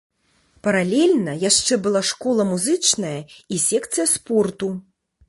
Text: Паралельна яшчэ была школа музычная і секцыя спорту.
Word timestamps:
Паралельна 0.67 1.35
яшчэ 1.49 1.77
была 1.87 2.01
школа 2.11 2.45
музычная 2.53 3.15
і 3.57 3.61
секцыя 3.69 4.07
спорту. 4.17 4.73